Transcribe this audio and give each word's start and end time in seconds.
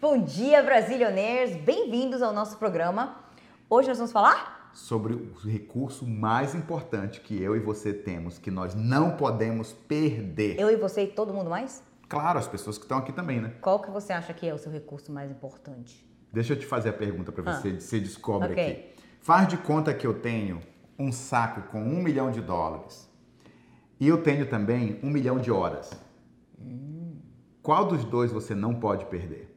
Bom 0.00 0.22
dia, 0.22 0.62
Brasilionaires! 0.62 1.56
Bem-vindos 1.56 2.22
ao 2.22 2.32
nosso 2.32 2.56
programa. 2.58 3.16
Hoje 3.68 3.88
nós 3.88 3.98
vamos 3.98 4.12
falar 4.12 4.70
sobre 4.72 5.14
o 5.14 5.32
recurso 5.44 6.06
mais 6.06 6.54
importante 6.54 7.20
que 7.20 7.40
eu 7.42 7.56
e 7.56 7.58
você 7.60 7.92
temos, 7.92 8.38
que 8.38 8.50
nós 8.50 8.74
não 8.74 9.12
podemos 9.16 9.72
perder. 9.72 10.58
eu 10.60 10.70
e 10.70 10.76
você 10.76 11.04
e 11.04 11.06
todo 11.08 11.32
mundo 11.32 11.50
mais? 11.50 11.82
Claro, 12.08 12.38
as 12.38 12.46
pessoas 12.46 12.78
que 12.78 12.84
estão 12.84 12.98
aqui 12.98 13.12
também, 13.12 13.40
né? 13.40 13.54
Qual 13.60 13.80
que 13.80 13.90
você 13.90 14.12
acha 14.12 14.32
que 14.32 14.46
é 14.46 14.54
o 14.54 14.58
seu 14.58 14.70
recurso 14.70 15.10
mais 15.10 15.30
importante? 15.30 16.06
Deixa 16.32 16.52
eu 16.52 16.58
te 16.58 16.66
fazer 16.66 16.90
a 16.90 16.92
pergunta 16.92 17.32
para 17.32 17.50
Ah. 17.50 17.54
você, 17.54 17.80
você 17.80 17.98
descobre 17.98 18.52
Ok. 18.52 18.62
aqui. 18.70 18.94
Faz 19.20 19.48
de 19.48 19.56
conta 19.56 19.92
que 19.92 20.06
eu 20.06 20.14
tenho 20.14 20.60
um 20.98 21.12
saco 21.12 21.62
com 21.70 21.80
um 21.82 22.02
milhão 22.02 22.30
de 22.30 22.40
dólares 22.40 23.08
e 24.00 24.06
eu 24.08 24.22
tenho 24.22 24.48
também 24.48 24.98
um 25.02 25.10
milhão 25.10 25.38
de 25.38 25.50
horas. 25.50 25.90
Hum. 26.60 27.16
Qual 27.62 27.84
dos 27.86 28.04
dois 28.04 28.30
você 28.32 28.54
não 28.54 28.74
pode 28.74 29.04
perder? 29.06 29.54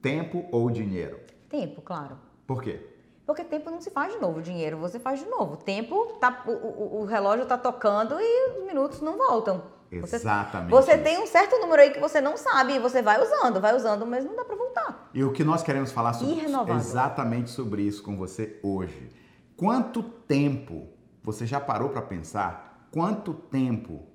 Tempo 0.00 0.46
ou 0.52 0.70
dinheiro? 0.70 1.20
Tempo, 1.48 1.82
claro. 1.82 2.18
Por 2.46 2.62
quê? 2.62 2.84
Porque 3.26 3.44
tempo 3.44 3.70
não 3.70 3.80
se 3.80 3.90
faz 3.90 4.12
de 4.14 4.18
novo, 4.20 4.40
dinheiro 4.40 4.78
você 4.78 4.98
faz 4.98 5.20
de 5.20 5.26
novo. 5.26 5.56
Tempo, 5.56 6.14
tá, 6.20 6.44
o, 6.46 6.50
o- 6.52 7.00
o 7.00 7.04
relógio 7.04 7.44
tá 7.46 7.58
tocando 7.58 8.14
e 8.18 8.50
os 8.60 8.66
minutos 8.66 9.00
não 9.00 9.18
voltam. 9.18 9.62
Você- 10.00 10.16
Exatamente. 10.16 10.70
Você 10.70 10.94
isso. 10.94 11.02
tem 11.02 11.18
um 11.22 11.26
certo 11.26 11.58
número 11.58 11.80
aí 11.82 11.90
que 11.90 11.98
você 12.00 12.20
não 12.20 12.36
sabe 12.36 12.74
e 12.74 12.78
você 12.78 13.02
vai 13.02 13.20
usando, 13.22 13.60
vai 13.60 13.74
usando, 13.74 14.06
mas 14.06 14.24
não 14.24 14.36
dá 14.36 14.44
pra 14.44 14.54
voltar. 14.56 15.10
E 15.12 15.24
o 15.24 15.32
que 15.32 15.42
nós 15.44 15.62
queremos 15.62 15.90
falar 15.92 16.12
sobre, 16.14 16.40
exatamente 16.74 17.50
sobre 17.50 17.82
isso 17.82 18.02
com 18.02 18.16
você 18.16 18.58
hoje. 18.62 19.10
Quanto 19.58 20.04
tempo 20.04 20.86
você 21.20 21.44
já 21.44 21.58
parou 21.60 21.88
para 21.90 22.00
pensar? 22.00 22.86
Quanto 22.92 23.34
tempo 23.34 24.06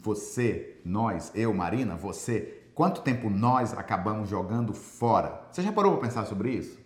você, 0.00 0.80
nós, 0.84 1.32
eu, 1.34 1.52
Marina, 1.52 1.96
você, 1.96 2.70
quanto 2.76 3.02
tempo 3.02 3.28
nós 3.28 3.74
acabamos 3.76 4.28
jogando 4.28 4.72
fora? 4.72 5.42
Você 5.50 5.62
já 5.62 5.72
parou 5.72 5.92
para 5.98 6.02
pensar 6.06 6.24
sobre 6.26 6.52
isso? 6.52 6.78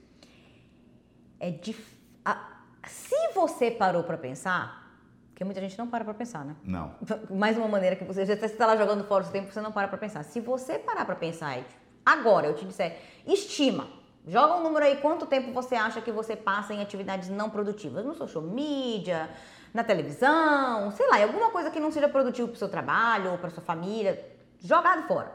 É 1.39 1.51
dif... 1.51 1.99
a- 2.25 2.63
Se 2.89 3.15
você 3.35 3.71
parou 3.71 4.03
pra 4.05 4.17
pensar, 4.17 4.99
porque 5.29 5.45
muita 5.45 5.61
gente 5.61 5.77
não 5.79 5.87
para 5.87 6.03
pra 6.03 6.15
pensar, 6.15 6.47
né? 6.47 6.57
Não. 6.65 6.95
Mais 7.31 7.59
uma 7.59 7.69
maneira 7.69 7.95
que 7.95 8.05
você 8.05 8.25
já 8.25 8.33
está 8.33 8.67
lá 8.67 8.75
jogando 8.75 9.05
fora 9.05 9.21
o 9.23 9.25
seu 9.27 9.33
tempo, 9.35 9.53
você 9.53 9.61
não 9.61 9.71
para 9.71 9.87
pra 9.89 9.99
pensar. 9.99 10.23
Se 10.23 10.41
você 10.41 10.79
parar 10.79 11.05
pra 11.05 11.15
pensar, 11.15 11.59
e 11.59 11.65
agora 12.07 12.47
eu 12.47 12.55
te 12.55 12.65
disser, 12.65 12.99
estima, 13.27 13.87
joga 14.27 14.57
um 14.57 14.63
número 14.63 14.85
aí, 14.85 14.97
quanto 14.97 15.27
tempo 15.27 15.53
você 15.53 15.75
acha 15.75 16.01
que 16.01 16.13
você 16.13 16.37
passa 16.37 16.73
em 16.73 16.81
atividades 16.81 17.29
não 17.29 17.51
produtivas, 17.51 18.05
no 18.05 18.15
social 18.15 18.43
media, 18.43 19.31
na 19.73 19.83
televisão, 19.83 20.91
sei 20.93 21.09
lá, 21.09 21.21
em 21.21 21.25
alguma 21.25 21.51
coisa 21.51 21.71
que 21.71 21.81
não 21.81 21.91
seja 21.91 22.09
produtivo 22.09 22.49
pro 22.49 22.59
seu 22.59 22.69
trabalho 22.69 23.33
ou 23.33 23.39
pra 23.39 23.51
sua 23.51 23.63
família, 23.63 24.25
jogado 24.61 25.07
fora. 25.07 25.33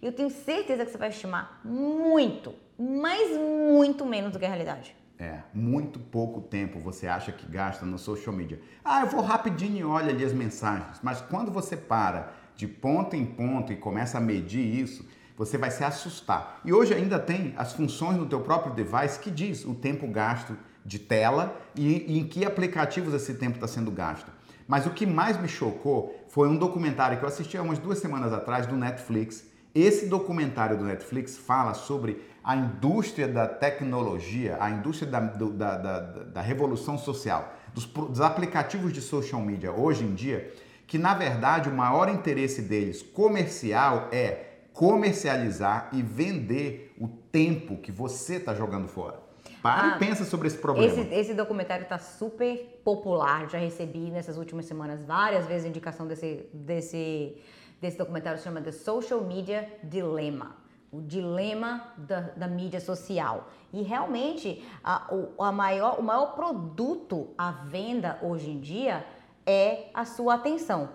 Eu 0.00 0.12
tenho 0.12 0.30
certeza 0.30 0.84
que 0.84 0.90
você 0.90 0.98
vai 0.98 1.10
estimar 1.10 1.60
muito, 1.64 2.54
mas 2.78 3.36
muito 3.36 4.06
menos 4.06 4.32
do 4.32 4.38
que 4.38 4.46
a 4.46 4.48
realidade. 4.48 4.96
É, 5.18 5.40
muito 5.52 5.98
pouco 5.98 6.40
tempo 6.40 6.78
você 6.78 7.06
acha 7.06 7.30
que 7.30 7.46
gasta 7.46 7.84
no 7.84 7.98
social 7.98 8.34
media. 8.34 8.58
Ah, 8.82 9.02
eu 9.02 9.06
vou 9.06 9.20
rapidinho 9.20 9.76
e 9.76 9.84
olho 9.84 10.08
ali 10.08 10.24
as 10.24 10.32
mensagens. 10.32 10.98
Mas 11.02 11.20
quando 11.20 11.50
você 11.50 11.76
para 11.76 12.32
de 12.56 12.66
ponto 12.66 13.14
em 13.14 13.26
ponto 13.26 13.70
e 13.70 13.76
começa 13.76 14.16
a 14.16 14.20
medir 14.20 14.64
isso, 14.64 15.06
você 15.40 15.56
vai 15.56 15.70
se 15.70 15.82
assustar. 15.82 16.60
E 16.66 16.70
hoje 16.70 16.92
ainda 16.92 17.18
tem 17.18 17.54
as 17.56 17.72
funções 17.72 18.18
no 18.18 18.26
teu 18.26 18.40
próprio 18.40 18.74
device 18.74 19.18
que 19.18 19.30
diz 19.30 19.64
o 19.64 19.74
tempo 19.74 20.06
gasto 20.06 20.54
de 20.84 20.98
tela 20.98 21.58
e, 21.74 22.04
e 22.12 22.18
em 22.18 22.24
que 22.26 22.44
aplicativos 22.44 23.14
esse 23.14 23.32
tempo 23.32 23.54
está 23.54 23.66
sendo 23.66 23.90
gasto. 23.90 24.30
Mas 24.68 24.84
o 24.84 24.90
que 24.90 25.06
mais 25.06 25.40
me 25.40 25.48
chocou 25.48 26.14
foi 26.28 26.46
um 26.46 26.58
documentário 26.58 27.16
que 27.18 27.24
eu 27.24 27.28
assisti 27.28 27.56
há 27.56 27.62
umas 27.62 27.78
duas 27.78 27.98
semanas 27.98 28.34
atrás 28.34 28.66
do 28.66 28.76
Netflix. 28.76 29.46
Esse 29.74 30.08
documentário 30.08 30.76
do 30.76 30.84
Netflix 30.84 31.38
fala 31.38 31.72
sobre 31.72 32.22
a 32.44 32.54
indústria 32.54 33.26
da 33.26 33.46
tecnologia, 33.46 34.58
a 34.60 34.68
indústria 34.70 35.10
da, 35.10 35.20
do- 35.20 35.52
da, 35.54 35.76
da, 35.78 36.00
da 36.00 36.40
revolução 36.42 36.98
social, 36.98 37.54
dos, 37.72 37.86
dos 37.86 38.20
aplicativos 38.20 38.92
de 38.92 39.00
social 39.00 39.40
media 39.40 39.72
hoje 39.72 40.04
em 40.04 40.12
dia, 40.14 40.52
que 40.86 40.98
na 40.98 41.14
verdade 41.14 41.70
o 41.70 41.72
maior 41.74 42.10
interesse 42.10 42.60
deles 42.60 43.00
comercial 43.00 44.08
é 44.12 44.49
comercializar 44.80 45.90
e 45.92 46.00
vender 46.00 46.94
o 46.98 47.06
tempo 47.06 47.76
que 47.76 47.92
você 47.92 48.36
está 48.36 48.54
jogando 48.54 48.88
fora. 48.88 49.20
Para 49.62 49.82
Ah, 49.82 49.96
e 49.96 49.98
pensa 49.98 50.24
sobre 50.24 50.48
esse 50.48 50.56
problema. 50.56 50.90
Esse, 50.90 51.14
esse 51.14 51.34
documentário 51.34 51.82
está 51.82 51.98
super 51.98 52.80
popular. 52.82 53.46
Já 53.50 53.58
recebi 53.58 54.10
nessas 54.10 54.38
últimas 54.38 54.64
semanas 54.64 55.02
várias 55.02 55.44
vezes 55.44 55.66
indicação 55.68 56.06
desse, 56.06 56.48
desse, 56.54 57.36
desse 57.78 57.98
documentário. 57.98 58.38
Se 58.38 58.44
chama 58.44 58.62
The 58.62 58.72
Social 58.72 59.20
Media 59.20 59.70
Dilemma. 59.84 60.56
O 60.90 61.02
dilema 61.02 61.92
da, 61.98 62.20
da 62.34 62.48
mídia 62.48 62.80
social. 62.80 63.50
E 63.74 63.82
realmente, 63.82 64.66
a, 64.82 65.14
o, 65.14 65.42
a 65.42 65.52
maior, 65.52 66.00
o 66.00 66.02
maior 66.02 66.34
produto 66.34 67.28
à 67.36 67.50
venda 67.50 68.18
hoje 68.22 68.50
em 68.50 68.58
dia 68.58 69.04
é 69.44 69.90
a 69.92 70.06
sua 70.06 70.36
atenção. 70.36 70.88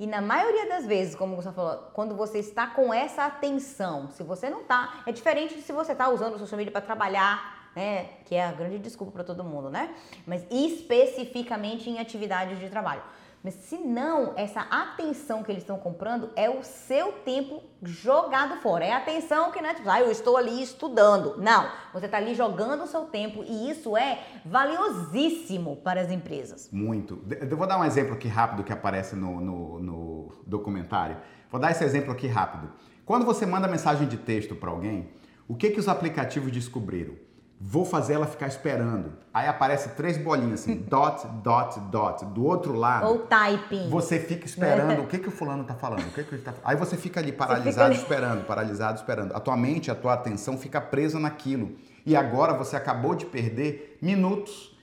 E 0.00 0.06
na 0.06 0.22
maioria 0.22 0.66
das 0.66 0.86
vezes, 0.86 1.14
como 1.14 1.36
você 1.36 1.52
falou, 1.52 1.90
quando 1.92 2.16
você 2.16 2.38
está 2.38 2.66
com 2.68 2.92
essa 2.92 3.26
atenção, 3.26 4.08
se 4.12 4.22
você 4.22 4.48
não 4.48 4.62
está, 4.62 5.02
é 5.06 5.12
diferente 5.12 5.54
de 5.54 5.60
se 5.60 5.74
você 5.74 5.92
está 5.92 6.08
usando 6.08 6.36
o 6.36 6.38
social 6.38 6.56
media 6.56 6.72
para 6.72 6.80
trabalhar, 6.80 7.70
né? 7.76 8.04
Que 8.24 8.34
é 8.34 8.46
a 8.46 8.50
grande 8.50 8.78
desculpa 8.78 9.12
para 9.12 9.24
todo 9.24 9.44
mundo, 9.44 9.68
né? 9.68 9.94
Mas 10.26 10.42
especificamente 10.50 11.90
em 11.90 11.98
atividades 11.98 12.58
de 12.58 12.70
trabalho. 12.70 13.02
Mas 13.42 13.54
se 13.54 13.78
não, 13.78 14.34
essa 14.36 14.60
atenção 14.60 15.42
que 15.42 15.50
eles 15.50 15.62
estão 15.62 15.78
comprando 15.78 16.28
é 16.36 16.50
o 16.50 16.62
seu 16.62 17.12
tempo 17.24 17.62
jogado 17.82 18.56
fora. 18.60 18.84
É 18.84 18.92
a 18.92 18.98
atenção 18.98 19.50
que 19.50 19.62
não 19.62 19.70
é 19.70 19.74
tipo, 19.74 19.88
ah, 19.88 19.98
eu 20.00 20.10
estou 20.10 20.36
ali 20.36 20.62
estudando. 20.62 21.38
Não, 21.38 21.66
você 21.92 22.04
está 22.04 22.18
ali 22.18 22.34
jogando 22.34 22.84
o 22.84 22.86
seu 22.86 23.06
tempo 23.06 23.42
e 23.42 23.70
isso 23.70 23.96
é 23.96 24.18
valiosíssimo 24.44 25.76
para 25.76 26.00
as 26.00 26.10
empresas. 26.10 26.68
Muito. 26.70 27.22
Eu 27.30 27.56
vou 27.56 27.66
dar 27.66 27.78
um 27.78 27.84
exemplo 27.84 28.14
aqui 28.14 28.28
rápido 28.28 28.62
que 28.64 28.72
aparece 28.72 29.16
no, 29.16 29.40
no- 29.40 29.78
no 29.80 30.32
documentário. 30.46 31.16
Vou 31.50 31.60
dar 31.60 31.70
esse 31.70 31.82
exemplo 31.84 32.12
aqui 32.12 32.26
rápido. 32.26 32.70
Quando 33.04 33.24
você 33.24 33.44
manda 33.46 33.66
mensagem 33.66 34.06
de 34.06 34.16
texto 34.16 34.54
para 34.54 34.70
alguém, 34.70 35.10
o 35.48 35.54
que, 35.56 35.70
que 35.70 35.80
os 35.80 35.88
aplicativos 35.88 36.52
descobriram? 36.52 37.14
Vou 37.62 37.84
fazer 37.84 38.14
ela 38.14 38.26
ficar 38.26 38.46
esperando. 38.46 39.12
Aí 39.34 39.46
aparece 39.46 39.90
três 39.90 40.16
bolinhas 40.16 40.62
assim, 40.62 40.76
dot, 40.88 41.26
dot, 41.42 41.78
dot. 41.90 42.24
Do 42.24 42.44
outro 42.46 42.72
lado, 42.72 43.06
Ou 43.06 43.18
typing. 43.18 43.90
você 43.90 44.18
fica 44.18 44.46
esperando 44.46 45.02
o 45.02 45.06
que, 45.06 45.18
que 45.18 45.28
o 45.28 45.30
fulano 45.30 45.64
tá 45.64 45.74
falando. 45.74 46.06
O 46.06 46.10
que 46.10 46.24
que 46.24 46.34
ele 46.36 46.42
tá... 46.42 46.54
Aí 46.64 46.74
você 46.74 46.96
fica 46.96 47.20
ali 47.20 47.32
fica 47.32 47.46
paralisado 47.46 47.92
ali. 47.92 47.96
esperando, 47.96 48.46
paralisado 48.46 48.98
esperando. 48.98 49.36
A 49.36 49.40
tua 49.40 49.58
mente, 49.58 49.90
a 49.90 49.94
tua 49.94 50.14
atenção 50.14 50.56
fica 50.56 50.80
presa 50.80 51.20
naquilo. 51.20 51.76
E 52.06 52.16
agora 52.16 52.54
você 52.54 52.76
acabou 52.76 53.14
de 53.14 53.26
perder 53.26 53.98
minutos 54.00 54.74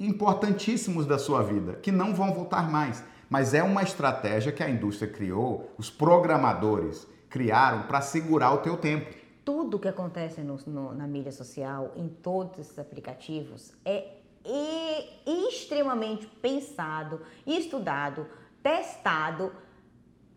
importantíssimos 0.00 1.06
da 1.06 1.18
sua 1.18 1.40
vida, 1.40 1.74
que 1.74 1.92
não 1.92 2.14
vão 2.14 2.34
voltar 2.34 2.68
mais. 2.68 3.04
Mas 3.30 3.54
é 3.54 3.62
uma 3.62 3.82
estratégia 3.82 4.50
que 4.50 4.62
a 4.62 4.68
indústria 4.68 5.10
criou, 5.10 5.72
os 5.78 5.88
programadores 5.88 7.06
criaram 7.30 7.82
para 7.82 8.00
segurar 8.00 8.52
o 8.52 8.58
teu 8.58 8.76
tempo. 8.76 9.06
Tudo 9.44 9.78
que 9.78 9.88
acontece 9.88 10.42
no- 10.42 10.58
no- 10.66 10.94
na 10.94 11.06
mídia 11.06 11.32
social, 11.32 11.92
em 11.96 12.08
todos 12.08 12.58
esses 12.58 12.78
aplicativos, 12.78 13.72
é 13.84 14.18
extremamente 15.26 16.26
pensado, 16.26 17.20
estudado, 17.46 18.26
testado 18.62 19.52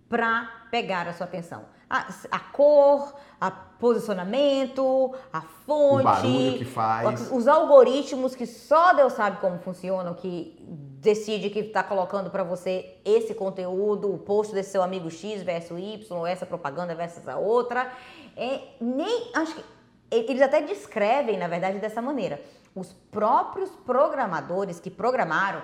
para 0.10 0.68
pegar 0.72 1.08
a 1.08 1.14
sua 1.14 1.26
atenção. 1.26 1.66
A, 1.90 2.08
a 2.32 2.40
cor, 2.40 3.14
a 3.40 3.50
posicionamento, 3.50 5.14
a 5.32 5.42
fonte, 5.42 6.02
O 6.02 6.04
barulho 6.04 6.58
que 6.58 6.66
faz. 6.66 7.32
os 7.32 7.48
algoritmos 7.48 8.36
que 8.36 8.46
só 8.46 8.94
Deus 8.94 9.14
sabe 9.14 9.40
como 9.40 9.60
funcionam, 9.60 10.14
que 10.14 10.58
decide 11.00 11.50
que 11.50 11.60
está 11.60 11.84
colocando 11.84 12.30
para 12.30 12.44
você 12.44 12.98
esse 13.06 13.34
conteúdo, 13.34 14.14
o 14.14 14.18
post 14.18 14.54
desse 14.54 14.72
seu 14.72 14.82
amigo 14.84 15.10
X 15.10 15.44
versus 15.44 15.80
Y, 15.80 16.28
essa 16.28 16.46
propaganda 16.46 16.94
versus 16.96 17.28
a 17.28 17.38
outra. 17.38 17.92
É, 18.36 18.62
nem 18.82 19.32
acho 19.36 19.56
que 19.56 19.64
eles 20.12 20.42
até 20.42 20.62
descrevem, 20.62 21.38
na 21.38 21.48
verdade, 21.48 21.80
dessa 21.80 22.02
maneira. 22.02 22.42
Os 22.76 22.94
próprios 23.12 23.70
programadores 23.86 24.80
que 24.80 24.90
programaram 24.90 25.62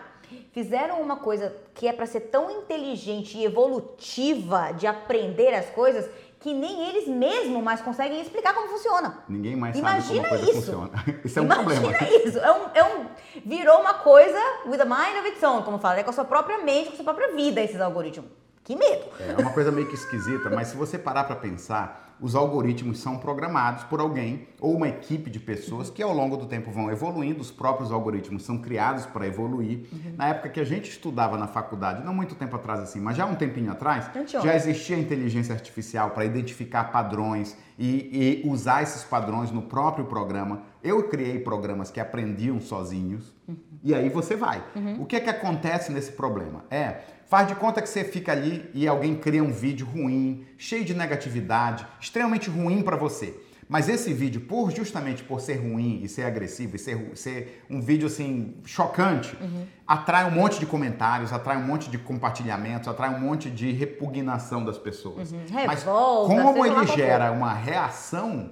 fizeram 0.52 1.02
uma 1.02 1.18
coisa 1.18 1.56
que 1.74 1.88
é 1.88 1.94
para 1.94 2.06
ser 2.06 2.22
tão 2.22 2.50
inteligente 2.52 3.38
e 3.38 3.46
evolutiva 3.46 4.72
de 4.74 4.88
aprender 4.88 5.54
as 5.54 5.70
coisas 5.70 6.10
que 6.40 6.54
nem 6.54 6.90
eles 6.90 7.08
mesmos 7.08 7.64
mais 7.64 7.80
conseguem 7.80 8.20
explicar 8.20 8.54
como 8.54 8.68
funciona. 8.68 9.20
Ninguém 9.30 9.56
mais 9.56 9.78
Imagina 9.78 10.28
sabe 10.28 10.40
como 10.40 10.52
isso. 10.52 10.62
funciona. 10.62 10.92
Isso 11.24 11.40
é 11.40 11.42
um 11.42 11.46
Imagina 11.46 11.74
problema. 11.74 12.08
isso. 12.26 12.38
É 12.38 12.52
um, 12.52 12.66
é 12.74 12.84
um, 12.84 13.06
virou 13.46 13.80
uma 13.80 13.94
coisa 13.94 14.38
with 14.66 14.82
a 14.82 14.86
mind 14.86 15.20
of 15.20 15.28
its 15.30 15.42
own, 15.42 15.62
como 15.62 15.80
fala, 15.80 16.00
é 16.00 16.04
com 16.04 16.10
a 16.10 16.14
sua 16.14 16.26
própria 16.26 16.58
mente, 16.58 16.88
com 16.88 16.94
a 16.94 16.96
sua 16.98 17.06
própria 17.06 17.34
vida 17.34 17.62
esses 17.62 17.80
algoritmos. 17.80 18.30
Que 18.66 18.76
medo. 18.76 19.06
É 19.20 19.42
uma 19.42 19.52
coisa 19.54 19.72
meio 19.72 19.88
que 19.88 19.96
esquisita, 19.96 20.50
mas 20.50 20.68
se 20.70 20.76
você 20.78 20.98
parar 20.98 21.24
para 21.26 21.36
pensar, 21.36 22.13
os 22.24 22.36
algoritmos 22.36 23.00
são 23.00 23.18
programados 23.18 23.84
por 23.84 24.00
alguém 24.00 24.48
ou 24.62 24.78
uma 24.78 24.88
equipe 24.88 25.30
de 25.30 25.42
pessoas 25.42 25.90
que 25.90 26.02
ao 26.02 26.14
longo 26.14 26.38
do 26.38 26.46
tempo 26.46 26.72
vão 26.72 26.90
evoluindo, 26.90 27.42
os 27.42 27.52
próprios 27.52 27.92
algoritmos 27.92 28.44
são 28.44 28.60
criados 28.60 29.06
para 29.06 29.28
evoluir. 29.28 29.90
Uhum. 29.92 30.14
Na 30.16 30.30
época 30.30 30.48
que 30.48 30.60
a 30.62 30.64
gente 30.64 30.90
estudava 30.90 31.38
na 31.38 31.48
faculdade, 31.48 32.02
não 32.06 32.14
muito 32.14 32.34
tempo 32.34 32.56
atrás 32.56 32.80
assim, 32.80 33.02
mas 33.02 33.18
já 33.18 33.26
um 33.26 33.36
tempinho 33.36 33.70
atrás, 33.70 34.10
já 34.26 34.56
existia 34.56 34.98
inteligência 34.98 35.54
artificial 35.54 36.12
para 36.12 36.24
identificar 36.24 36.86
padrões 36.86 37.58
e, 37.78 38.42
e, 38.46 38.50
usar 38.50 38.84
esses 38.84 39.04
padrões 39.04 39.52
no 39.52 39.64
próprio 39.64 40.06
programa. 40.06 40.62
Eu 40.82 41.10
criei 41.10 41.40
programas 41.40 41.92
que 41.92 42.00
aprendiam 42.00 42.62
sozinhos 42.62 43.34
uhum. 43.46 43.58
e 43.84 43.94
aí 43.94 44.08
você 44.08 44.38
vai. 44.38 44.64
Uhum. 44.74 45.02
O 45.02 45.06
que 45.06 45.18
é 45.18 45.20
que 45.20 45.30
acontece 45.30 45.92
nesse 45.92 46.14
problema? 46.14 46.64
É 46.72 47.02
Faz 47.34 47.48
de 47.48 47.56
conta 47.56 47.82
que 47.82 47.90
você 47.90 48.04
fica 48.04 48.32
ali 48.32 48.70
e 48.76 48.88
alguém 48.88 49.16
cria 49.16 49.44
um 49.44 49.52
vídeo 49.52 49.88
ruim, 49.88 50.46
cheio 50.56 50.86
de 50.86 50.94
negatividade, 50.94 51.84
extremamente 52.00 52.48
ruim 52.48 52.84
para 52.84 52.96
você. 52.96 53.36
Mas 53.68 53.90
esse 53.90 54.14
vídeo, 54.14 54.42
por 54.42 54.70
justamente 54.70 55.24
por 55.24 55.42
ser 55.42 55.56
ruim 55.56 56.00
e 56.04 56.08
ser 56.08 56.26
agressivo 56.26 56.76
e 56.76 56.80
ser, 56.80 57.10
ser 57.16 57.66
um 57.72 57.82
vídeo 57.82 58.06
assim 58.06 58.54
chocante, 58.64 59.36
uhum. 59.42 59.66
atrai 59.88 60.26
um 60.26 60.30
monte 60.30 60.60
de 60.60 60.68
comentários, 60.68 61.34
atrai 61.34 61.58
um 61.58 61.66
monte 61.66 61.90
de 61.90 61.98
compartilhamentos, 61.98 62.88
atrai 62.88 63.10
um 63.10 63.20
monte 63.20 63.50
de 63.50 63.72
repugnação 63.72 64.64
das 64.64 64.78
pessoas. 64.78 65.32
Uhum. 65.32 65.40
Mas 65.66 65.84
como 65.84 66.64
ele 66.64 66.86
gera 66.86 67.32
uma 67.32 67.52
reação 67.52 68.52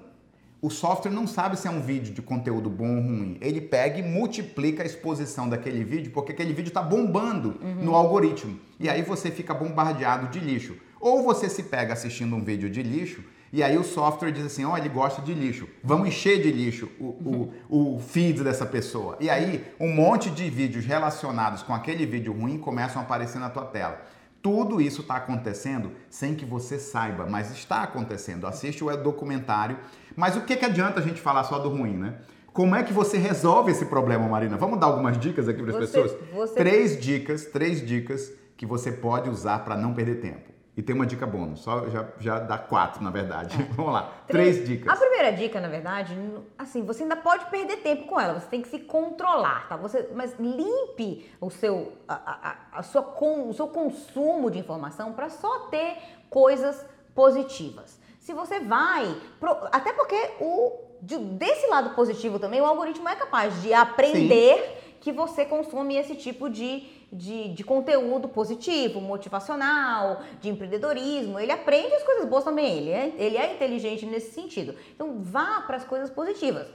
o 0.62 0.69
software 0.69 1.12
não 1.12 1.25
sabe 1.25 1.58
se 1.58 1.68
é 1.68 1.72
um 1.72 1.81
vídeo 1.81 2.13
de 2.13 2.22
conteúdo 2.22 2.69
bom 2.69 2.96
ou 2.96 3.02
ruim. 3.02 3.38
Ele 3.42 3.60
pega 3.60 3.98
e 3.98 4.04
multiplica 4.04 4.84
a 4.84 4.86
exposição 4.86 5.50
daquele 5.50 5.84
vídeo, 5.84 6.12
porque 6.12 6.31
aquele 6.31 6.54
vídeo 6.54 6.69
está 6.69 6.84
bombando 6.84 7.60
uhum. 7.62 7.84
no 7.84 7.96
algoritmo. 7.96 8.60
E 8.80 8.88
aí 8.88 9.02
você 9.02 9.31
fica 9.31 9.56
bombardeado 9.56 10.28
de 10.28 10.40
lixo. 10.40 10.78
Ou 11.00 11.24
você 11.24 11.50
se 11.50 11.63
pega 11.63 11.94
assistindo 11.94 12.36
um 12.36 12.44
vídeo 12.44 12.69
de 12.69 12.84
lixo, 12.84 13.24
e 13.52 13.63
aí 13.63 13.75
o 13.75 13.84
software 13.84 14.31
diz 14.31 14.46
assim: 14.46 14.63
ó, 14.63 14.74
oh, 14.74 14.78
ele 14.78 14.88
gosta 14.88 15.22
de 15.22 15.34
lixo, 15.34 15.68
vamos 15.84 16.08
encher 16.08 16.42
de 16.42 16.52
lixo 16.52 16.90
o, 17.00 17.52
o, 17.69 17.96
o 17.96 18.00
feed 18.00 18.44
dessa 18.44 18.66
pessoa. 18.66 19.18
E 19.19 19.30
aí 19.30 19.66
um 19.80 19.92
monte 19.92 20.30
de 20.30 20.48
vídeos 20.50 20.86
relacionados 20.86 21.64
com 21.64 21.74
aquele 21.74 22.06
vídeo 22.06 22.31
ruim 22.31 22.60
começam 22.60 23.02
a 23.02 23.06
aparecer 23.06 23.40
na 23.40 23.50
tua 23.50 23.66
tela. 23.66 24.00
Tudo 24.42 24.82
isso 24.82 25.02
está 25.02 25.16
acontecendo 25.16 25.92
sem 26.10 26.34
que 26.36 26.46
você 26.46 26.80
saiba, 26.80 27.28
mas 27.28 27.52
está 27.52 27.84
acontecendo. 27.84 28.48
Assiste 28.48 28.84
o 28.84 28.98
documentário. 28.98 29.78
Mas 30.16 30.36
o 30.36 30.42
que, 30.42 30.56
que 30.56 30.66
adianta 30.66 31.00
a 31.00 31.04
gente 31.04 31.22
falar 31.22 31.44
só 31.44 31.60
do 31.60 31.70
ruim, 31.70 31.96
né? 31.96 32.16
Como 32.54 32.76
é 32.76 32.84
que 32.84 32.92
você 32.92 33.18
resolve 33.18 33.72
esse 33.72 33.86
problema, 33.86 34.28
Marina? 34.28 34.58
Vamos 34.58 34.80
dar 34.80 34.88
algumas 34.88 35.18
dicas 35.18 35.48
aqui 35.48 35.62
para 35.62 35.72
as 35.72 35.78
pessoas? 35.78 36.16
Você... 36.34 36.56
Três 36.56 37.00
dicas, 37.00 37.46
três 37.46 37.86
dicas 37.86 38.32
que 38.58 38.66
você 38.66 38.92
pode 38.92 39.30
usar 39.30 39.60
para 39.60 39.78
não 39.78 39.94
perder 39.94 40.16
tempo. 40.16 40.50
E 40.75 40.81
tem 40.81 40.95
uma 40.95 41.06
dica 41.06 41.27
bônus, 41.27 41.59
só 41.59 41.89
já, 41.89 42.07
já 42.18 42.39
dá 42.39 42.57
quatro, 42.57 43.03
na 43.03 43.09
verdade. 43.09 43.62
É. 43.62 43.65
Vamos 43.75 43.91
lá, 43.91 44.13
três, 44.25 44.56
três, 44.56 44.69
dicas. 44.69 44.94
A 44.94 44.95
primeira 44.95 45.31
dica, 45.33 45.59
na 45.59 45.68
verdade, 45.68 46.15
assim, 46.57 46.83
você 46.83 47.03
ainda 47.03 47.18
pode 47.18 47.45
perder 47.47 47.77
tempo 47.77 48.07
com 48.07 48.19
ela, 48.19 48.39
você 48.39 48.47
tem 48.47 48.62
que 48.62 48.69
se 48.69 48.79
controlar, 48.79 49.68
tá? 49.68 49.75
Você, 49.75 50.09
mas 50.15 50.33
limpe 50.39 51.29
o 51.41 51.50
seu, 51.50 51.91
a, 52.07 52.13
a, 52.13 52.79
a 52.79 52.83
sua, 52.83 53.03
com, 53.03 53.50
o 53.50 53.53
seu 53.53 53.68
consumo 53.68 54.50
de 54.50 54.59
informação 54.59 55.12
para 55.12 55.29
só 55.29 55.68
ter 55.68 55.97
coisas 56.29 56.85
positivas. 57.13 58.00
Se 58.21 58.33
você 58.33 58.62
vai, 58.62 59.13
até 59.73 59.91
porque 59.91 60.35
o, 60.39 60.79
de, 61.01 61.18
desse 61.18 61.68
lado 61.68 61.95
positivo 61.95 62.39
também, 62.39 62.62
o 62.62 62.65
algoritmo 62.65 63.09
é 63.09 63.15
capaz 63.15 63.62
de 63.62 63.73
aprender 63.73 64.56
Sim. 64.56 64.81
Que 65.01 65.12
você 65.12 65.44
consome 65.44 65.98
esse 65.98 66.15
tipo 66.15 66.50
de 66.50 67.01
de, 67.12 67.50
de 67.50 67.63
conteúdo 67.63 68.30
positivo, 68.30 69.01
motivacional, 69.01 70.21
de 70.39 70.50
empreendedorismo. 70.50 71.38
Ele 71.39 71.51
aprende 71.51 71.94
as 71.94 72.03
coisas 72.03 72.25
boas 72.25 72.44
também. 72.44 72.77
Ele 72.77 72.89
é, 72.89 73.13
ele 73.18 73.38
é 73.38 73.53
inteligente 73.53 74.06
nesse 74.06 74.31
sentido. 74.31 74.75
Então, 74.95 75.21
vá 75.21 75.62
para 75.62 75.75
as 75.75 75.83
coisas 75.83 76.09
positivas. 76.09 76.68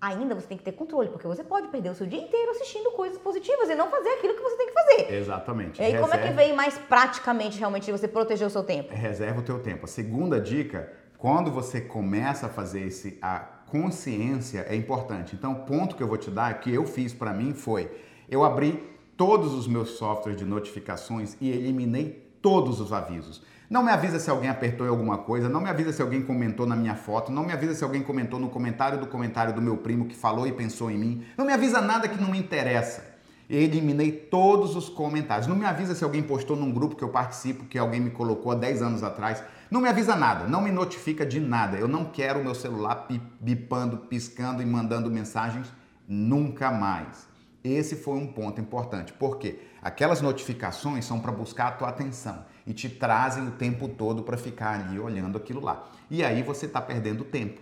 Ainda 0.00 0.34
você 0.34 0.46
tem 0.46 0.56
que 0.56 0.62
ter 0.64 0.72
controle, 0.72 1.10
porque 1.10 1.26
você 1.26 1.44
pode 1.44 1.68
perder 1.68 1.90
o 1.90 1.94
seu 1.94 2.06
dia 2.06 2.20
inteiro 2.20 2.52
assistindo 2.52 2.90
coisas 2.92 3.18
positivas 3.18 3.68
e 3.68 3.74
não 3.74 3.90
fazer 3.90 4.08
aquilo 4.10 4.34
que 4.34 4.40
você 4.40 4.56
tem 4.56 4.66
que 4.68 4.72
fazer. 4.72 5.14
Exatamente. 5.14 5.82
E 5.82 5.84
aí, 5.84 5.98
como 5.98 6.14
é 6.14 6.18
que 6.18 6.32
vem 6.32 6.54
mais 6.54 6.78
praticamente 6.78 7.58
realmente 7.58 7.90
você 7.92 8.08
proteger 8.08 8.46
o 8.46 8.50
seu 8.50 8.62
tempo? 8.62 8.94
Reserva 8.94 9.40
o 9.40 9.42
teu 9.42 9.58
tempo. 9.58 9.84
A 9.84 9.88
segunda 9.88 10.40
dica, 10.40 10.90
quando 11.18 11.50
você 11.50 11.82
começa 11.82 12.46
a 12.46 12.48
fazer 12.48 12.86
esse, 12.86 13.18
a 13.20 13.59
consciência 13.70 14.66
é 14.68 14.74
importante. 14.74 15.34
Então, 15.34 15.52
o 15.52 15.60
ponto 15.60 15.96
que 15.96 16.02
eu 16.02 16.08
vou 16.08 16.16
te 16.16 16.30
dar, 16.30 16.60
que 16.60 16.72
eu 16.72 16.84
fiz 16.84 17.12
para 17.12 17.32
mim 17.32 17.54
foi, 17.54 17.90
eu 18.28 18.44
abri 18.44 18.82
todos 19.16 19.54
os 19.54 19.68
meus 19.68 19.90
softwares 19.90 20.38
de 20.38 20.44
notificações 20.44 21.36
e 21.40 21.48
eliminei 21.48 22.30
todos 22.42 22.80
os 22.80 22.92
avisos. 22.92 23.42
Não 23.68 23.84
me 23.84 23.90
avisa 23.90 24.18
se 24.18 24.28
alguém 24.28 24.50
apertou 24.50 24.84
em 24.84 24.90
alguma 24.90 25.18
coisa, 25.18 25.48
não 25.48 25.60
me 25.60 25.68
avisa 25.68 25.92
se 25.92 26.02
alguém 26.02 26.22
comentou 26.22 26.66
na 26.66 26.74
minha 26.74 26.96
foto, 26.96 27.30
não 27.30 27.44
me 27.44 27.52
avisa 27.52 27.72
se 27.72 27.84
alguém 27.84 28.02
comentou 28.02 28.40
no 28.40 28.48
comentário 28.48 28.98
do 28.98 29.06
comentário 29.06 29.54
do 29.54 29.62
meu 29.62 29.76
primo 29.76 30.06
que 30.06 30.16
falou 30.16 30.44
e 30.46 30.52
pensou 30.52 30.90
em 30.90 30.98
mim. 30.98 31.24
Não 31.38 31.44
me 31.44 31.52
avisa 31.52 31.80
nada 31.80 32.08
que 32.08 32.20
não 32.20 32.30
me 32.30 32.38
interessa. 32.38 33.04
Eliminei 33.48 34.10
todos 34.10 34.74
os 34.74 34.88
comentários. 34.88 35.46
Não 35.46 35.54
me 35.54 35.64
avisa 35.64 35.94
se 35.94 36.02
alguém 36.02 36.22
postou 36.22 36.56
num 36.56 36.72
grupo 36.72 36.96
que 36.96 37.04
eu 37.04 37.10
participo, 37.10 37.64
que 37.64 37.78
alguém 37.78 38.00
me 38.00 38.10
colocou 38.10 38.50
há 38.50 38.54
10 38.56 38.82
anos 38.82 39.02
atrás. 39.04 39.42
Não 39.70 39.80
me 39.80 39.88
avisa 39.88 40.16
nada, 40.16 40.48
não 40.48 40.60
me 40.60 40.72
notifica 40.72 41.24
de 41.24 41.38
nada. 41.38 41.78
Eu 41.78 41.86
não 41.86 42.04
quero 42.04 42.40
o 42.40 42.42
meu 42.42 42.56
celular 42.56 43.06
bipando, 43.40 43.98
piscando 43.98 44.60
e 44.60 44.66
mandando 44.66 45.08
mensagens 45.08 45.72
nunca 46.08 46.72
mais. 46.72 47.28
Esse 47.62 47.94
foi 47.94 48.14
um 48.14 48.26
ponto 48.26 48.60
importante, 48.60 49.12
porque 49.12 49.60
aquelas 49.80 50.20
notificações 50.20 51.04
são 51.04 51.20
para 51.20 51.30
buscar 51.30 51.68
a 51.68 51.72
tua 51.72 51.88
atenção 51.88 52.44
e 52.66 52.72
te 52.72 52.88
trazem 52.88 53.46
o 53.46 53.52
tempo 53.52 53.86
todo 53.86 54.24
para 54.24 54.36
ficar 54.36 54.80
ali 54.80 54.98
olhando 54.98 55.38
aquilo 55.38 55.60
lá. 55.60 55.88
E 56.10 56.24
aí 56.24 56.42
você 56.42 56.66
está 56.66 56.80
perdendo 56.80 57.22
tempo. 57.22 57.60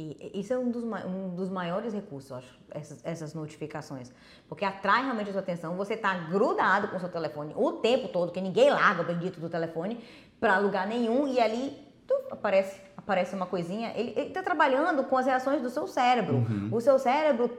E 0.00 0.40
isso 0.40 0.52
é 0.52 0.58
um 0.58 0.70
dos, 0.70 0.82
um 0.82 1.34
dos 1.34 1.48
maiores 1.48 1.92
recursos, 1.92 2.30
eu 2.30 2.36
acho, 2.38 2.58
essas, 2.70 3.04
essas 3.04 3.34
notificações. 3.34 4.12
Porque 4.48 4.64
atrai 4.64 5.04
realmente 5.04 5.28
a 5.28 5.32
sua 5.32 5.42
atenção, 5.42 5.76
você 5.76 5.94
está 5.94 6.14
grudado 6.14 6.88
com 6.88 6.96
o 6.96 7.00
seu 7.00 7.08
telefone 7.08 7.52
o 7.56 7.72
tempo 7.72 8.08
todo, 8.08 8.32
que 8.32 8.40
ninguém 8.40 8.70
larga 8.70 9.02
o 9.02 9.04
bendito 9.04 9.40
do 9.40 9.48
telefone 9.48 10.02
para 10.38 10.58
lugar 10.58 10.86
nenhum, 10.86 11.28
e 11.28 11.38
ali 11.38 11.76
tu, 12.06 12.14
aparece, 12.30 12.80
aparece 12.96 13.34
uma 13.34 13.46
coisinha. 13.46 13.92
Ele 13.94 14.18
está 14.18 14.42
trabalhando 14.42 15.04
com 15.04 15.16
as 15.16 15.26
reações 15.26 15.60
do 15.60 15.68
seu 15.68 15.86
cérebro. 15.86 16.36
Uhum. 16.36 16.68
O 16.72 16.80
seu 16.80 16.98
cérebro 16.98 17.50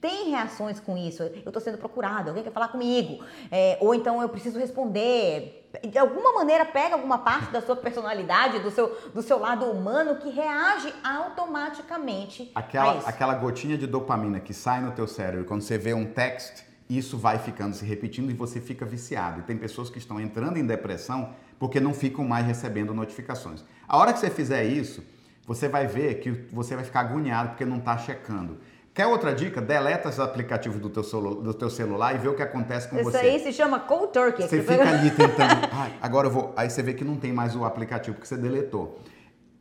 tem 0.00 0.30
reações 0.30 0.80
com 0.80 0.96
isso. 0.96 1.22
Eu 1.22 1.42
estou 1.46 1.60
sendo 1.60 1.78
procurado, 1.78 2.30
alguém 2.30 2.42
quer 2.42 2.52
falar 2.52 2.68
comigo. 2.68 3.24
É, 3.50 3.78
ou 3.80 3.94
então 3.94 4.20
eu 4.20 4.28
preciso 4.28 4.58
responder. 4.58 5.68
De 5.84 5.98
alguma 5.98 6.32
maneira 6.32 6.64
pega 6.64 6.94
alguma 6.94 7.18
parte 7.18 7.52
da 7.52 7.60
sua 7.60 7.76
personalidade, 7.76 8.58
do 8.60 8.70
seu, 8.70 8.96
do 9.14 9.22
seu 9.22 9.38
lado 9.38 9.66
humano 9.66 10.16
que 10.16 10.30
reage 10.30 10.92
automaticamente. 11.04 12.50
Aquela, 12.54 12.98
aquela 13.06 13.34
gotinha 13.34 13.76
de 13.76 13.86
dopamina 13.86 14.40
que 14.40 14.54
sai 14.54 14.80
no 14.80 14.92
teu 14.92 15.06
cérebro 15.06 15.44
quando 15.44 15.62
você 15.62 15.76
vê 15.76 15.92
um 15.92 16.06
text, 16.06 16.64
isso 16.88 17.18
vai 17.18 17.38
ficando 17.38 17.74
se 17.74 17.84
repetindo 17.84 18.30
e 18.30 18.34
você 18.34 18.60
fica 18.60 18.84
viciado. 18.86 19.40
E 19.40 19.42
tem 19.42 19.56
pessoas 19.56 19.90
que 19.90 19.98
estão 19.98 20.18
entrando 20.18 20.56
em 20.56 20.66
depressão 20.66 21.34
porque 21.58 21.78
não 21.78 21.92
ficam 21.92 22.24
mais 22.24 22.46
recebendo 22.46 22.94
notificações. 22.94 23.62
A 23.86 23.98
hora 23.98 24.12
que 24.12 24.18
você 24.18 24.30
fizer 24.30 24.64
isso, 24.64 25.04
você 25.46 25.68
vai 25.68 25.86
ver 25.86 26.20
que 26.20 26.30
você 26.30 26.74
vai 26.74 26.84
ficar 26.84 27.00
agoniado 27.00 27.50
porque 27.50 27.64
não 27.64 27.78
está 27.78 27.96
checando. 27.98 28.58
Quer 28.98 29.06
outra 29.06 29.32
dica? 29.32 29.60
Deleta 29.60 30.08
os 30.08 30.18
aplicativos 30.18 30.80
do 30.80 30.90
teu, 30.90 31.04
do 31.36 31.54
teu 31.54 31.70
celular 31.70 32.16
e 32.16 32.18
vê 32.18 32.26
o 32.26 32.34
que 32.34 32.42
acontece 32.42 32.88
com 32.88 32.96
Isso 32.96 33.04
você. 33.04 33.18
Isso 33.18 33.26
aí 33.26 33.38
se 33.38 33.52
chama 33.52 33.78
cold 33.78 34.12
turkey. 34.12 34.48
Você 34.48 34.60
fica 34.60 34.88
ali 34.88 35.08
tentando. 35.12 35.68
Agora 36.02 36.26
eu 36.26 36.32
vou. 36.32 36.52
Aí 36.56 36.68
você 36.68 36.82
vê 36.82 36.92
que 36.92 37.04
não 37.04 37.14
tem 37.14 37.32
mais 37.32 37.54
o 37.54 37.64
aplicativo 37.64 38.16
porque 38.16 38.26
você 38.26 38.36
deletou. 38.36 39.00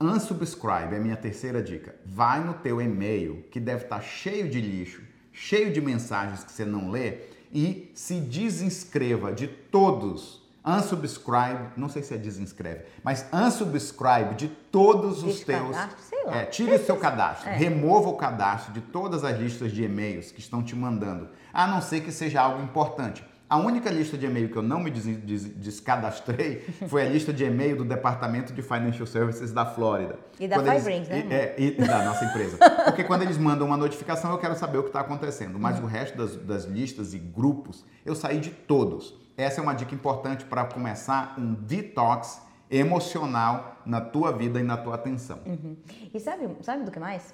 Unsubscribe 0.01 0.95
é 0.95 0.97
a 0.97 0.99
minha 0.99 1.15
terceira 1.15 1.61
dica. 1.61 1.93
Vai 2.03 2.43
no 2.43 2.55
teu 2.55 2.81
e-mail, 2.81 3.45
que 3.51 3.59
deve 3.59 3.83
estar 3.83 4.01
cheio 4.01 4.49
de 4.49 4.59
lixo, 4.59 5.03
cheio 5.31 5.71
de 5.71 5.81
mensagens 5.81 6.43
que 6.43 6.51
você 6.51 6.65
não 6.65 6.89
lê, 6.89 7.19
e 7.53 7.91
se 7.93 8.15
desinscreva 8.15 9.31
de 9.31 9.45
todos 9.45 10.46
unsubscribe, 10.67 11.69
não 11.77 11.87
sei 11.87 12.03
se 12.03 12.13
é 12.13 12.17
desinscreve, 12.17 12.83
mas 13.01 13.25
unsubscribe 13.31 14.35
de 14.35 14.49
todos 14.49 15.23
os 15.23 15.39
teus. 15.39 15.75
Sei 16.09 16.25
lá. 16.25 16.35
É, 16.35 16.45
tire 16.45 16.75
o 16.75 16.85
seu 16.85 16.97
cadastro, 16.97 17.49
é. 17.49 17.55
remova 17.55 18.09
o 18.09 18.17
cadastro 18.17 18.73
de 18.73 18.81
todas 18.81 19.23
as 19.23 19.37
listas 19.39 19.71
de 19.71 19.83
e-mails 19.83 20.31
que 20.31 20.41
estão 20.41 20.61
te 20.61 20.75
mandando, 20.75 21.29
a 21.53 21.65
não 21.65 21.81
ser 21.81 22.01
que 22.01 22.11
seja 22.11 22.41
algo 22.41 22.61
importante. 22.61 23.23
A 23.49 23.55
única 23.57 23.89
lista 23.89 24.17
de 24.17 24.25
e-mail 24.25 24.49
que 24.49 24.57
eu 24.57 24.61
não 24.61 24.79
me 24.79 24.91
des 24.91 25.05
des 25.05 25.45
descadastrei 25.45 26.65
foi 26.89 27.03
a 27.03 27.09
lista 27.09 27.31
de 27.31 27.45
e-mail 27.45 27.77
do 27.77 27.85
Departamento 27.85 28.51
de 28.51 28.61
Financial 28.61 29.07
Services 29.07 29.53
da 29.53 29.65
Flórida. 29.65 30.19
E 30.37 30.47
da 30.47 30.61
Firebrings, 30.61 31.07
né? 31.07 31.25
É, 31.29 31.55
e 31.57 31.71
da 31.71 32.03
nossa 32.03 32.25
empresa. 32.25 32.57
Porque 32.83 33.05
quando 33.05 33.21
eles 33.21 33.37
mandam 33.37 33.67
uma 33.67 33.77
notificação, 33.77 34.31
eu 34.31 34.37
quero 34.37 34.55
saber 34.55 34.79
o 34.79 34.83
que 34.83 34.89
está 34.89 34.99
acontecendo. 34.99 35.57
Mas 35.57 35.77
uhum. 35.79 35.85
o 35.85 35.87
resto 35.87 36.17
das, 36.17 36.35
das 36.35 36.65
listas 36.65 37.13
e 37.13 37.19
grupos, 37.19 37.85
eu 38.05 38.15
saí 38.15 38.39
de 38.39 38.49
todos. 38.49 39.15
Essa 39.37 39.61
é 39.61 39.63
uma 39.63 39.73
dica 39.73 39.95
importante 39.95 40.43
para 40.43 40.65
começar 40.65 41.35
um 41.37 41.53
detox 41.53 42.41
emocional 42.69 43.77
na 43.85 44.01
tua 44.01 44.31
vida 44.31 44.59
e 44.59 44.63
na 44.63 44.75
tua 44.75 44.95
atenção. 44.95 45.39
Uhum. 45.45 45.77
E 46.13 46.19
sabe, 46.19 46.49
sabe 46.61 46.83
do 46.83 46.91
que 46.91 46.99
mais? 46.99 47.33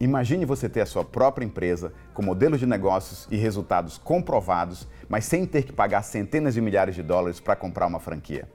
Imagine 0.00 0.44
você 0.44 0.68
ter 0.68 0.80
a 0.80 0.86
sua 0.86 1.04
própria 1.04 1.44
empresa 1.44 1.92
com 2.14 2.22
modelos 2.22 2.60
de 2.60 2.66
negócios 2.66 3.26
e 3.30 3.36
resultados 3.36 3.98
comprovados, 3.98 4.86
mas 5.08 5.24
sem 5.24 5.44
ter 5.44 5.64
que 5.64 5.72
pagar 5.72 6.02
centenas 6.02 6.54
de 6.54 6.60
milhares 6.60 6.94
de 6.94 7.02
dólares 7.02 7.40
para 7.40 7.56
comprar 7.56 7.86
uma 7.86 7.98
franquia. 7.98 8.48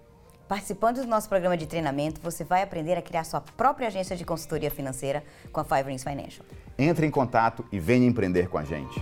Participando 0.47 1.01
do 1.01 1.07
nosso 1.07 1.27
programa 1.27 1.57
de 1.57 1.65
treinamento, 1.65 2.21
você 2.21 2.45
vai 2.45 2.61
aprender 2.61 2.97
a 2.97 3.01
criar 3.01 3.25
sua 3.25 3.41
própria 3.41 3.87
agência 3.87 4.15
de 4.15 4.23
consultoria 4.23 4.71
financeira 4.71 5.23
com 5.51 5.59
a 5.59 5.63
Five 5.65 5.89
Rings 5.89 6.03
Financial. 6.03 6.45
Entre 6.77 7.05
em 7.05 7.11
contato 7.11 7.65
e 7.71 7.79
venha 7.79 8.07
empreender 8.07 8.47
com 8.47 8.57
a 8.57 8.63
gente. 8.63 9.01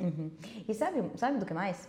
Uhum. 0.00 0.30
E 0.66 0.72
sabe, 0.72 1.02
sabe 1.16 1.38
do 1.38 1.44
que 1.44 1.52
mais? 1.52 1.88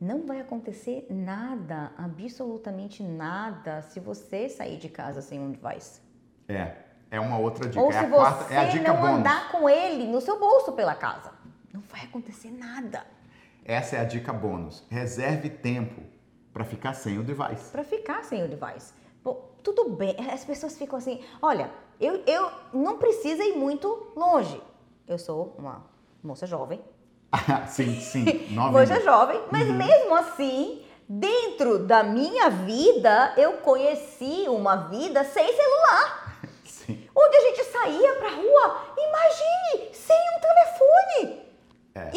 Não 0.00 0.24
vai 0.24 0.40
acontecer 0.40 1.06
nada, 1.10 1.92
absolutamente 1.98 3.02
nada, 3.02 3.82
se 3.82 3.98
você 3.98 4.48
sair 4.48 4.76
de 4.76 4.88
casa 4.88 5.20
sem 5.20 5.40
um 5.40 5.50
device. 5.50 6.00
É, 6.48 6.76
é 7.10 7.18
uma 7.18 7.38
outra 7.38 7.68
dica. 7.68 7.82
Ou 7.82 7.90
é 7.90 7.94
se 7.94 8.06
você 8.06 8.14
quarta, 8.14 8.54
é 8.54 8.58
a 8.58 8.64
dica 8.64 8.92
não 8.92 9.00
bônus. 9.00 9.18
andar 9.18 9.50
com 9.50 9.68
ele 9.68 10.06
no 10.06 10.20
seu 10.20 10.38
bolso 10.38 10.72
pela 10.72 10.94
casa. 10.94 11.32
Não 11.72 11.80
vai 11.80 12.02
acontecer 12.02 12.50
nada. 12.50 13.04
Essa 13.64 13.96
é 13.96 14.00
a 14.00 14.04
dica 14.04 14.32
bônus. 14.32 14.84
Reserve 14.88 15.50
tempo 15.50 16.00
para 16.52 16.64
ficar 16.64 16.94
sem 16.94 17.18
o 17.18 17.24
device. 17.24 17.70
Para 17.70 17.82
ficar 17.84 18.22
sem 18.24 18.42
o 18.44 18.48
device. 18.48 18.92
Pô, 19.22 19.34
tudo 19.64 19.90
bem, 19.90 20.16
as 20.32 20.44
pessoas 20.44 20.78
ficam 20.78 20.96
assim, 20.96 21.22
olha, 21.42 21.70
eu, 22.00 22.22
eu 22.24 22.50
não 22.72 22.98
precisa 22.98 23.42
ir 23.42 23.56
muito 23.56 24.12
longe. 24.14 24.62
Eu 25.06 25.18
sou 25.18 25.54
uma 25.58 25.84
moça 26.22 26.46
jovem, 26.46 26.80
Ah, 27.32 27.66
sim, 27.68 28.00
sim. 28.00 28.24
Nove 28.50 28.72
moça 28.72 28.86
minutos. 28.86 29.04
jovem, 29.04 29.40
mas 29.50 29.66
mesmo 29.68 30.14
assim, 30.14 30.82
dentro 31.08 31.78
da 31.80 32.02
minha 32.02 32.48
vida, 32.50 33.34
eu 33.36 33.54
conheci 33.58 34.44
uma 34.48 34.76
vida 34.88 35.24
sem 35.24 35.46
celular. 35.46 36.26
Sim. 36.64 37.06
Onde 37.14 37.36
a 37.36 37.40
gente 37.40 37.64
saía 37.64 38.14
pra 38.14 38.30
rua, 38.30 38.82
imagine, 38.96 39.94
sem 39.94 40.16
um 40.16 40.40
telefone. 40.40 41.42
É. 41.94 42.10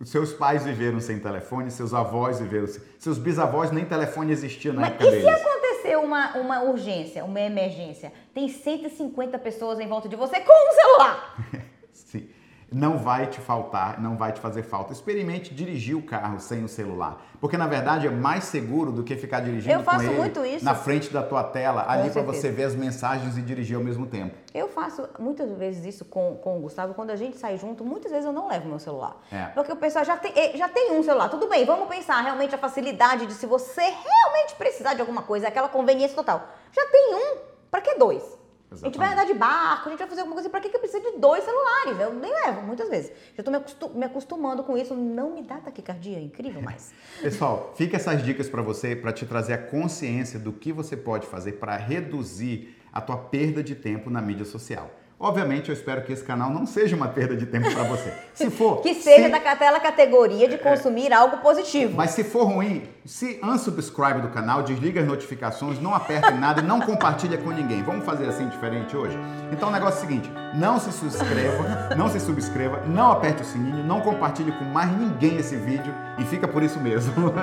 Os 0.00 0.10
seus 0.10 0.32
pais 0.32 0.64
viveram 0.64 1.00
sem 1.00 1.18
telefone, 1.18 1.70
seus 1.70 1.92
avós 1.92 2.38
viveram 2.38 2.66
sem... 2.68 2.80
Seus 2.98 3.18
bisavós 3.18 3.70
nem 3.70 3.84
telefone 3.84 4.32
existia 4.32 4.72
na 4.72 4.82
Mas 4.82 4.90
época 4.92 5.04
e 5.08 5.10
se 5.10 5.16
deles. 5.26 5.40
acontecer 5.40 5.96
uma, 5.98 6.36
uma 6.38 6.62
urgência, 6.62 7.24
uma 7.24 7.40
emergência? 7.40 8.12
Tem 8.32 8.48
150 8.48 9.38
pessoas 9.40 9.78
em 9.80 9.88
volta 9.88 10.08
de 10.08 10.16
você 10.16 10.40
com 10.40 10.52
um 10.52 10.72
celular. 10.72 11.36
Sim. 11.92 12.28
Não 12.70 12.98
vai 12.98 13.26
te 13.26 13.40
faltar, 13.40 13.98
não 13.98 14.16
vai 14.16 14.30
te 14.30 14.40
fazer 14.40 14.62
falta. 14.62 14.92
Experimente 14.92 15.54
dirigir 15.54 15.96
o 15.96 16.02
carro 16.02 16.38
sem 16.38 16.62
o 16.62 16.68
celular. 16.68 17.24
Porque, 17.40 17.56
na 17.56 17.66
verdade, 17.66 18.06
é 18.06 18.10
mais 18.10 18.44
seguro 18.44 18.92
do 18.92 19.02
que 19.02 19.16
ficar 19.16 19.40
dirigindo 19.40 19.72
Eu 19.72 19.82
faço 19.82 20.04
com 20.04 20.10
ele 20.10 20.18
muito 20.18 20.44
isso. 20.44 20.64
na 20.64 20.74
frente 20.74 21.10
da 21.10 21.22
tua 21.22 21.42
tela, 21.42 21.84
ali 21.88 22.10
para 22.10 22.20
você 22.22 22.50
ver 22.50 22.64
as 22.64 22.74
mensagens 22.74 23.38
e 23.38 23.42
dirigir 23.42 23.76
ao 23.76 23.82
mesmo 23.82 24.06
tempo. 24.06 24.34
Eu 24.52 24.68
faço 24.68 25.08
muitas 25.18 25.50
vezes 25.52 25.84
isso 25.86 26.04
com, 26.04 26.36
com 26.36 26.58
o 26.58 26.60
Gustavo. 26.60 26.92
Quando 26.92 27.10
a 27.10 27.16
gente 27.16 27.38
sai 27.38 27.56
junto, 27.56 27.84
muitas 27.84 28.10
vezes 28.10 28.26
eu 28.26 28.32
não 28.32 28.48
levo 28.48 28.68
meu 28.68 28.78
celular. 28.78 29.16
É. 29.32 29.46
Porque 29.46 29.72
o 29.72 29.76
pessoal 29.76 30.04
já 30.04 30.16
tem, 30.16 30.32
eh, 30.36 30.56
já 30.56 30.68
tem 30.68 30.92
um 30.92 31.02
celular. 31.02 31.28
Tudo 31.30 31.48
bem, 31.48 31.64
vamos 31.64 31.88
pensar 31.88 32.20
realmente 32.20 32.54
a 32.54 32.58
facilidade 32.58 33.24
de 33.26 33.32
se 33.32 33.46
você 33.46 33.80
realmente 33.80 34.54
precisar 34.58 34.92
de 34.94 35.00
alguma 35.00 35.22
coisa, 35.22 35.48
aquela 35.48 35.68
conveniência 35.68 36.14
total. 36.14 36.46
Já 36.72 36.84
tem 36.86 37.14
um, 37.14 37.38
pra 37.70 37.80
que 37.80 37.94
dois? 37.94 38.37
A 38.70 38.76
gente 38.76 38.98
vai 38.98 39.12
andar 39.12 39.24
de 39.24 39.32
barco, 39.34 39.88
a 39.88 39.90
gente 39.90 39.98
vai 39.98 40.08
fazer 40.08 40.20
alguma 40.20 40.34
coisa, 40.36 40.50
pra 40.50 40.60
que 40.60 40.68
que 40.68 40.76
eu 40.76 40.80
preciso 40.80 41.02
de 41.12 41.18
dois 41.18 41.42
celulares? 41.42 41.98
Eu 42.00 42.12
nem 42.14 42.30
levo, 42.30 42.62
muitas 42.62 42.88
vezes. 42.90 43.10
Já 43.36 43.42
tô 43.42 43.50
me, 43.50 43.56
acostu- 43.56 43.88
me 43.90 44.04
acostumando 44.04 44.62
com 44.62 44.76
isso, 44.76 44.94
não 44.94 45.30
me 45.34 45.42
dá 45.42 45.56
taquicardia, 45.56 46.18
é 46.18 46.20
incrível, 46.20 46.60
mas... 46.60 46.92
Pessoal, 47.22 47.72
fica 47.76 47.96
essas 47.96 48.22
dicas 48.22 48.48
para 48.48 48.60
você, 48.60 48.94
para 48.94 49.12
te 49.12 49.24
trazer 49.24 49.54
a 49.54 49.58
consciência 49.58 50.38
do 50.38 50.52
que 50.52 50.70
você 50.72 50.96
pode 50.96 51.26
fazer 51.26 51.52
para 51.52 51.76
reduzir 51.76 52.76
a 52.92 53.00
tua 53.00 53.16
perda 53.16 53.62
de 53.62 53.74
tempo 53.74 54.10
na 54.10 54.20
mídia 54.20 54.44
social. 54.44 54.90
Obviamente, 55.20 55.68
eu 55.68 55.72
espero 55.74 56.02
que 56.02 56.12
esse 56.12 56.22
canal 56.22 56.48
não 56.48 56.64
seja 56.64 56.94
uma 56.94 57.08
perda 57.08 57.34
de 57.36 57.44
tempo 57.44 57.68
para 57.74 57.82
você. 57.82 58.12
Se 58.34 58.48
for, 58.50 58.82
Que 58.82 58.94
seja 58.94 59.24
se- 59.24 59.28
daquela 59.30 59.80
categoria 59.80 60.48
de 60.48 60.56
consumir 60.58 61.12
algo 61.12 61.38
positivo. 61.38 61.96
Mas 61.96 62.10
se 62.12 62.22
for 62.22 62.44
ruim, 62.44 62.84
se 63.04 63.40
unsubscribe 63.42 64.20
do 64.20 64.28
canal, 64.28 64.62
desliga 64.62 65.00
as 65.00 65.06
notificações, 65.08 65.80
não 65.80 65.92
aperte 65.92 66.30
nada 66.34 66.60
e 66.60 66.64
não 66.64 66.80
compartilha 66.80 67.36
com 67.36 67.50
ninguém. 67.50 67.82
Vamos 67.82 68.04
fazer 68.06 68.28
assim 68.28 68.48
diferente 68.48 68.96
hoje? 68.96 69.18
Então 69.50 69.70
o 69.70 69.72
negócio 69.72 69.96
é 69.96 69.98
o 69.98 70.08
seguinte, 70.08 70.30
não 70.54 70.78
se 70.78 70.92
subscreva, 70.92 71.94
não 71.96 72.08
se 72.08 72.20
subscreva, 72.20 72.82
não 72.86 73.10
aperte 73.10 73.42
o 73.42 73.44
sininho, 73.44 73.82
não 73.84 74.00
compartilhe 74.00 74.52
com 74.52 74.64
mais 74.66 74.88
ninguém 74.96 75.36
esse 75.38 75.56
vídeo 75.56 75.92
e 76.16 76.24
fica 76.24 76.46
por 76.46 76.62
isso 76.62 76.78
mesmo. 76.78 77.12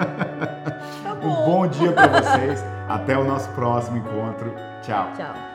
Tá 1.03 1.13
Um 1.13 1.45
bom 1.45 1.67
dia 1.67 1.91
para 1.91 2.07
vocês, 2.21 2.63
até 2.87 3.17
o 3.17 3.23
nosso 3.23 3.49
próximo 3.49 3.97
encontro. 3.97 4.53
Tchau. 4.81 5.09
Tchau. 5.15 5.54